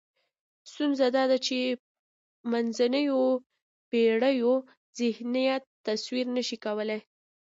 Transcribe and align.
ستونزه 0.71 1.07
دا 1.15 1.23
ده 1.31 1.37
چې 1.47 1.57
منځنیو 2.51 3.21
پېړیو 3.89 4.53
ذهنیت 4.99 5.63
تصور 5.85 6.25
نشي 6.37 6.57
کولای. 6.65 7.01